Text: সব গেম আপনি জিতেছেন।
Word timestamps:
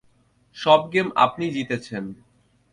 সব 0.57 0.81
গেম 0.93 1.07
আপনি 1.15 1.45
জিতেছেন। 1.51 2.03